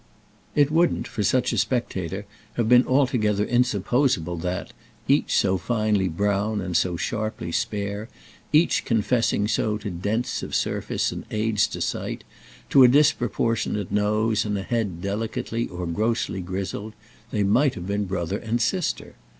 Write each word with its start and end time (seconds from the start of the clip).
It 0.55 0.71
wouldn't 0.71 1.07
for 1.07 1.21
such 1.21 1.53
a 1.53 1.59
spectator 1.59 2.25
have 2.53 2.67
been 2.67 2.87
altogether 2.87 3.43
insupposable 3.45 4.35
that, 4.37 4.73
each 5.07 5.37
so 5.37 5.59
finely 5.59 6.07
brown 6.07 6.59
and 6.59 6.75
so 6.75 6.97
sharply 6.97 7.51
spare, 7.51 8.09
each 8.51 8.83
confessing 8.83 9.47
so 9.47 9.77
to 9.77 9.91
dents 9.91 10.41
of 10.41 10.55
surface 10.55 11.11
and 11.11 11.23
aids 11.29 11.67
to 11.67 11.81
sight, 11.81 12.23
to 12.71 12.81
a 12.83 12.87
disproportionate 12.87 13.91
nose 13.91 14.43
and 14.43 14.57
a 14.57 14.63
head 14.63 15.03
delicately 15.03 15.67
or 15.67 15.85
grossly 15.85 16.41
grizzled, 16.41 16.93
they 17.29 17.43
might 17.43 17.75
have 17.75 17.85
been 17.85 18.05
brother 18.05 18.39
and 18.39 18.59
sister. 18.59 19.17